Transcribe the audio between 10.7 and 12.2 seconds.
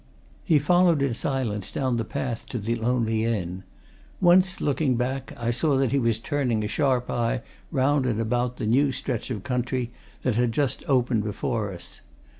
opened before us.